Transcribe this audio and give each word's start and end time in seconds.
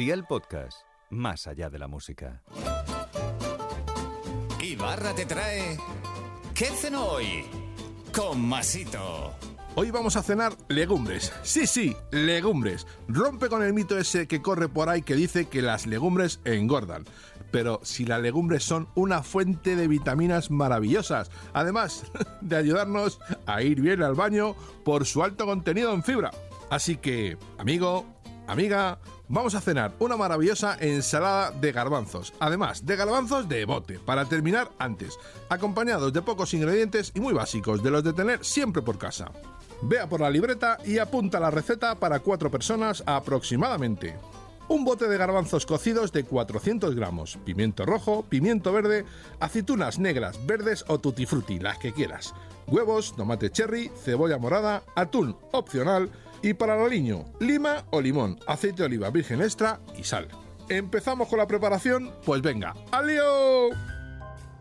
Día 0.00 0.14
el 0.14 0.24
podcast, 0.24 0.78
más 1.10 1.46
allá 1.46 1.68
de 1.68 1.78
la 1.78 1.86
música. 1.86 2.40
Ibarra 4.62 5.14
te 5.14 5.26
trae. 5.26 5.76
¿Qué 6.54 6.64
cenó 6.68 7.04
hoy? 7.04 7.44
Con 8.10 8.40
Masito. 8.40 9.34
Hoy 9.74 9.90
vamos 9.90 10.16
a 10.16 10.22
cenar 10.22 10.54
legumbres. 10.68 11.34
Sí, 11.42 11.66
sí, 11.66 11.94
legumbres. 12.12 12.86
Rompe 13.08 13.50
con 13.50 13.62
el 13.62 13.74
mito 13.74 13.98
ese 13.98 14.26
que 14.26 14.40
corre 14.40 14.70
por 14.70 14.88
ahí 14.88 15.02
que 15.02 15.14
dice 15.14 15.48
que 15.48 15.60
las 15.60 15.86
legumbres 15.86 16.40
engordan. 16.46 17.04
Pero 17.50 17.80
si 17.82 18.06
las 18.06 18.22
legumbres 18.22 18.64
son 18.64 18.88
una 18.94 19.22
fuente 19.22 19.76
de 19.76 19.86
vitaminas 19.86 20.50
maravillosas, 20.50 21.30
además 21.52 22.04
de 22.40 22.56
ayudarnos 22.56 23.20
a 23.44 23.60
ir 23.60 23.82
bien 23.82 24.02
al 24.02 24.14
baño 24.14 24.54
por 24.82 25.04
su 25.04 25.22
alto 25.22 25.44
contenido 25.44 25.92
en 25.92 26.02
fibra. 26.02 26.30
Así 26.70 26.96
que, 26.96 27.36
amigo, 27.58 28.06
amiga, 28.50 28.98
vamos 29.28 29.54
a 29.54 29.60
cenar 29.60 29.92
una 29.98 30.16
maravillosa 30.16 30.76
ensalada 30.80 31.50
de 31.52 31.72
garbanzos, 31.72 32.32
además 32.40 32.84
de 32.84 32.96
garbanzos 32.96 33.48
de 33.48 33.64
bote, 33.64 33.98
para 33.98 34.24
terminar 34.24 34.70
antes, 34.78 35.18
acompañados 35.48 36.12
de 36.12 36.22
pocos 36.22 36.52
ingredientes 36.54 37.12
y 37.14 37.20
muy 37.20 37.32
básicos, 37.32 37.82
de 37.82 37.90
los 37.90 38.02
de 38.02 38.12
tener 38.12 38.44
siempre 38.44 38.82
por 38.82 38.98
casa. 38.98 39.30
Vea 39.82 40.08
por 40.08 40.20
la 40.20 40.30
libreta 40.30 40.78
y 40.84 40.98
apunta 40.98 41.40
la 41.40 41.50
receta 41.50 41.94
para 41.94 42.20
cuatro 42.20 42.50
personas 42.50 43.02
aproximadamente. 43.06 44.16
Un 44.68 44.84
bote 44.84 45.08
de 45.08 45.16
garbanzos 45.16 45.66
cocidos 45.66 46.12
de 46.12 46.24
400 46.24 46.94
gramos, 46.94 47.38
pimiento 47.44 47.84
rojo, 47.86 48.24
pimiento 48.28 48.72
verde, 48.72 49.04
aceitunas 49.40 49.98
negras, 49.98 50.46
verdes 50.46 50.84
o 50.86 50.98
tutti 50.98 51.26
frutti, 51.26 51.58
las 51.58 51.78
que 51.78 51.92
quieras, 51.92 52.34
huevos, 52.68 53.16
tomate 53.16 53.50
cherry, 53.50 53.90
cebolla 54.04 54.38
morada, 54.38 54.82
atún 54.94 55.36
opcional 55.52 56.10
y 56.42 56.54
para 56.54 56.76
el 56.76 56.86
aliño, 56.86 57.24
lima 57.40 57.84
o 57.90 58.00
limón, 58.00 58.38
aceite 58.46 58.78
de 58.78 58.86
oliva 58.86 59.10
virgen 59.10 59.42
extra 59.42 59.80
y 59.96 60.04
sal. 60.04 60.28
¿Empezamos 60.68 61.28
con 61.28 61.38
la 61.38 61.46
preparación? 61.46 62.12
Pues 62.24 62.42
venga, 62.42 62.74
¡alio! 62.92 63.70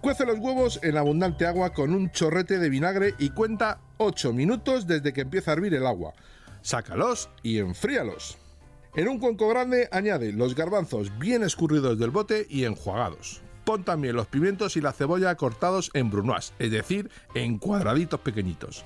Cuece 0.00 0.24
los 0.24 0.38
huevos 0.38 0.80
en 0.82 0.96
abundante 0.96 1.44
agua 1.46 1.72
con 1.72 1.92
un 1.92 2.10
chorrete 2.10 2.58
de 2.58 2.70
vinagre 2.70 3.14
y 3.18 3.30
cuenta 3.30 3.80
8 3.98 4.32
minutos 4.32 4.86
desde 4.86 5.12
que 5.12 5.22
empieza 5.22 5.50
a 5.50 5.54
hervir 5.54 5.74
el 5.74 5.86
agua. 5.86 6.14
Sácalos 6.62 7.28
y 7.42 7.58
enfríalos. 7.58 8.38
En 8.94 9.08
un 9.08 9.18
cuenco 9.18 9.48
grande 9.48 9.88
añade 9.92 10.32
los 10.32 10.54
garbanzos 10.54 11.16
bien 11.18 11.42
escurridos 11.42 11.98
del 11.98 12.10
bote 12.10 12.46
y 12.48 12.64
enjuagados. 12.64 13.42
Pon 13.64 13.84
también 13.84 14.16
los 14.16 14.28
pimientos 14.28 14.76
y 14.76 14.80
la 14.80 14.92
cebolla 14.92 15.34
cortados 15.34 15.90
en 15.92 16.10
brunoise, 16.10 16.54
es 16.58 16.70
decir, 16.70 17.10
en 17.34 17.58
cuadraditos 17.58 18.20
pequeñitos. 18.20 18.84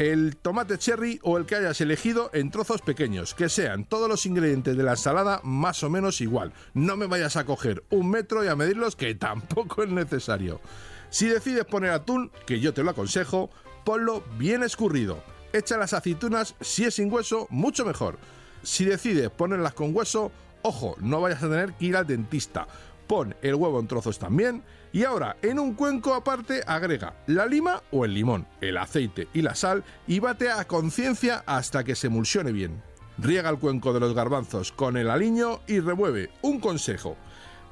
El 0.00 0.38
tomate 0.38 0.78
cherry 0.78 1.20
o 1.22 1.36
el 1.36 1.44
que 1.44 1.56
hayas 1.56 1.78
elegido 1.82 2.30
en 2.32 2.50
trozos 2.50 2.80
pequeños, 2.80 3.34
que 3.34 3.50
sean 3.50 3.84
todos 3.84 4.08
los 4.08 4.24
ingredientes 4.24 4.74
de 4.74 4.82
la 4.82 4.92
ensalada 4.92 5.42
más 5.44 5.82
o 5.82 5.90
menos 5.90 6.22
igual. 6.22 6.54
No 6.72 6.96
me 6.96 7.04
vayas 7.04 7.36
a 7.36 7.44
coger 7.44 7.84
un 7.90 8.08
metro 8.08 8.42
y 8.42 8.48
a 8.48 8.56
medirlos, 8.56 8.96
que 8.96 9.14
tampoco 9.14 9.82
es 9.82 9.90
necesario. 9.90 10.62
Si 11.10 11.26
decides 11.26 11.66
poner 11.66 11.90
atún, 11.90 12.32
que 12.46 12.60
yo 12.60 12.72
te 12.72 12.82
lo 12.82 12.92
aconsejo, 12.92 13.50
ponlo 13.84 14.24
bien 14.38 14.62
escurrido. 14.62 15.22
Echa 15.52 15.76
las 15.76 15.92
aceitunas, 15.92 16.54
si 16.62 16.86
es 16.86 16.94
sin 16.94 17.12
hueso, 17.12 17.46
mucho 17.50 17.84
mejor. 17.84 18.16
Si 18.62 18.86
decides 18.86 19.28
ponerlas 19.28 19.74
con 19.74 19.94
hueso, 19.94 20.32
ojo, 20.62 20.96
no 21.00 21.20
vayas 21.20 21.42
a 21.42 21.50
tener 21.50 21.74
que 21.74 21.84
ir 21.84 21.96
al 21.98 22.06
dentista. 22.06 22.66
Pon 23.10 23.34
el 23.42 23.56
huevo 23.56 23.80
en 23.80 23.88
trozos 23.88 24.20
también 24.20 24.62
y 24.92 25.02
ahora 25.02 25.36
en 25.42 25.58
un 25.58 25.74
cuenco 25.74 26.14
aparte 26.14 26.62
agrega 26.64 27.16
la 27.26 27.44
lima 27.44 27.82
o 27.90 28.04
el 28.04 28.14
limón, 28.14 28.46
el 28.60 28.76
aceite 28.76 29.26
y 29.34 29.42
la 29.42 29.56
sal 29.56 29.82
y 30.06 30.20
bate 30.20 30.48
a 30.48 30.64
conciencia 30.64 31.42
hasta 31.44 31.82
que 31.82 31.96
se 31.96 32.06
emulsione 32.06 32.52
bien. 32.52 32.80
Riega 33.18 33.50
el 33.50 33.58
cuenco 33.58 33.92
de 33.92 33.98
los 33.98 34.14
garbanzos 34.14 34.70
con 34.70 34.96
el 34.96 35.10
aliño 35.10 35.58
y 35.66 35.80
remueve. 35.80 36.30
Un 36.42 36.60
consejo. 36.60 37.16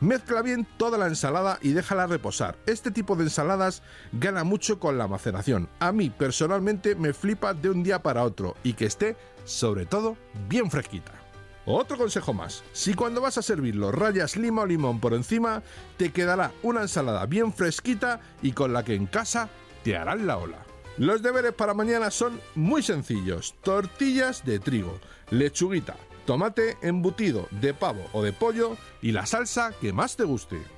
Mezcla 0.00 0.42
bien 0.42 0.66
toda 0.76 0.98
la 0.98 1.06
ensalada 1.06 1.60
y 1.62 1.70
déjala 1.70 2.08
reposar. 2.08 2.56
Este 2.66 2.90
tipo 2.90 3.14
de 3.14 3.22
ensaladas 3.22 3.84
gana 4.10 4.42
mucho 4.42 4.80
con 4.80 4.98
la 4.98 5.06
maceración. 5.06 5.68
A 5.78 5.92
mí 5.92 6.10
personalmente 6.10 6.96
me 6.96 7.12
flipa 7.12 7.54
de 7.54 7.70
un 7.70 7.84
día 7.84 8.02
para 8.02 8.24
otro 8.24 8.56
y 8.64 8.72
que 8.72 8.86
esté, 8.86 9.16
sobre 9.44 9.86
todo, 9.86 10.16
bien 10.48 10.68
fresquita. 10.68 11.12
Otro 11.70 11.98
consejo 11.98 12.32
más, 12.32 12.64
si 12.72 12.94
cuando 12.94 13.20
vas 13.20 13.36
a 13.36 13.42
servirlo 13.42 13.92
rayas 13.92 14.38
lima 14.38 14.62
o 14.62 14.66
limón 14.66 15.00
por 15.00 15.12
encima, 15.12 15.62
te 15.98 16.12
quedará 16.12 16.50
una 16.62 16.80
ensalada 16.80 17.26
bien 17.26 17.52
fresquita 17.52 18.20
y 18.40 18.52
con 18.52 18.72
la 18.72 18.84
que 18.84 18.94
en 18.94 19.04
casa 19.04 19.50
te 19.84 19.94
harán 19.94 20.26
la 20.26 20.38
ola. 20.38 20.64
Los 20.96 21.20
deberes 21.20 21.52
para 21.52 21.74
mañana 21.74 22.10
son 22.10 22.40
muy 22.54 22.82
sencillos. 22.82 23.54
Tortillas 23.62 24.46
de 24.46 24.60
trigo, 24.60 24.98
lechuguita, 25.28 25.96
tomate 26.24 26.78
embutido 26.80 27.46
de 27.50 27.74
pavo 27.74 28.06
o 28.14 28.22
de 28.22 28.32
pollo 28.32 28.78
y 29.02 29.12
la 29.12 29.26
salsa 29.26 29.74
que 29.78 29.92
más 29.92 30.16
te 30.16 30.24
guste. 30.24 30.77